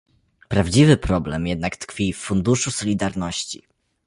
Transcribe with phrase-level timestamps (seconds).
[0.47, 3.61] Prawdziwy problem jednak tkwi w Funduszu Solidarności